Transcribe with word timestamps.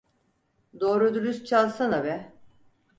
Doğru 0.79 1.13
dürüst 1.13 1.47
çalsana 1.47 2.03
be! 2.03 2.33